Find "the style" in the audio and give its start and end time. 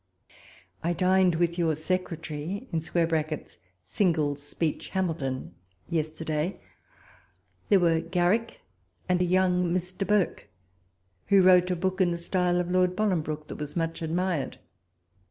12.09-12.59